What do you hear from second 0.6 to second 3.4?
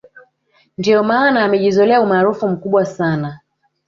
ndio maana amejizolea umaarufu mkubwa sana